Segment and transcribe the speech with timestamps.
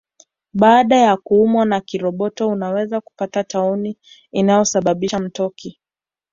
[0.53, 3.97] Baada ya kuumwa na kiroboto unaweza kupata tauni
[4.31, 5.79] inayosababisha mtoki